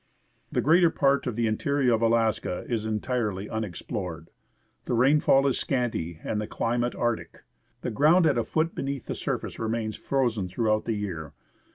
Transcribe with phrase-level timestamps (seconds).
[0.51, 4.29] The greater part of the interior of Alaska is entirely unex plored.
[4.85, 7.43] The rainfall is scanty, and the climate arctic.
[7.81, 11.33] The ground at a foot beneath the surface remains frozen throughout the year.